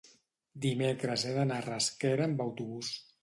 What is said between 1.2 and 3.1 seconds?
he d'anar a Rasquera amb autobús.